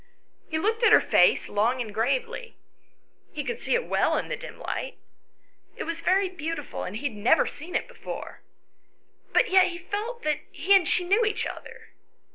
He 0.49 0.57
looked 0.57 0.81
at 0.81 0.91
her 0.91 0.99
face 0.99 1.47
long 1.47 1.79
and 1.79 1.93
gravely. 1.93 2.55
He 3.33 3.43
could 3.43 3.61
see 3.61 3.75
it 3.75 3.83
well 3.85 4.17
in 4.17 4.29
the 4.29 4.35
dim 4.35 4.57
light. 4.57 4.97
It 5.75 5.83
was 5.83 6.01
very 6.01 6.27
beautiful, 6.27 6.83
and 6.83 6.95
he 6.97 7.03
had 7.07 7.15
never 7.15 7.45
seen 7.45 7.75
it 7.75 7.87
before; 7.87 8.41
but 9.31 9.51
yet 9.51 9.67
he 9.67 9.77
felt 9.77 10.23
that 10.23 10.39
he 10.51 10.75
and 10.75 10.87
she 10.87 11.03
knew 11.03 11.23
each 11.23 11.45
other. 11.45 11.89